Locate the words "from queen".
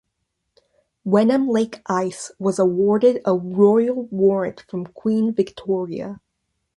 4.67-5.31